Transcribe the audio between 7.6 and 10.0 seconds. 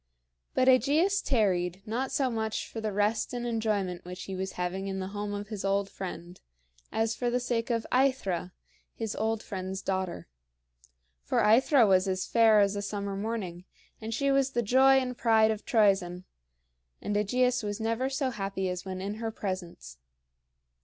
of AEthra, his old friend's